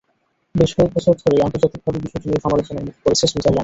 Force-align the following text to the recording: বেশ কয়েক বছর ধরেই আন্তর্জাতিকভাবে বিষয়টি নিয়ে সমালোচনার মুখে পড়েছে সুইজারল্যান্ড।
বেশ 0.55 0.71
কয়েক 0.75 0.91
বছর 0.95 1.13
ধরেই 1.21 1.43
আন্তর্জাতিকভাবে 1.45 1.99
বিষয়টি 2.05 2.27
নিয়ে 2.27 2.43
সমালোচনার 2.45 2.85
মুখে 2.85 3.01
পড়েছে 3.03 3.25
সুইজারল্যান্ড। 3.27 3.59